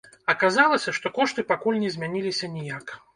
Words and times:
Аказалася, 0.31 0.93
што 0.99 1.11
кошты 1.17 1.45
пакуль 1.51 1.77
не 1.83 1.91
змяніліся 1.97 2.51
ніяк. 2.57 2.95